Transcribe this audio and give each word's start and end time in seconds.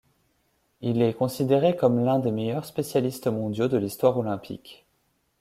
Il 0.81 0.99
est 1.03 1.13
considéré 1.13 1.75
comme 1.75 2.03
l'un 2.03 2.17
des 2.17 2.31
meilleurs 2.31 2.65
spécialistes 2.65 3.27
mondiaux 3.27 3.67
de 3.67 3.77
l'histoire 3.77 4.17
olympique. 4.17 4.87